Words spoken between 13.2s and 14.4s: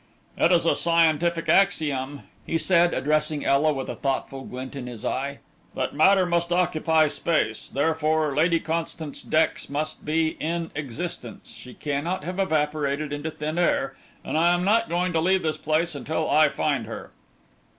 thin air, and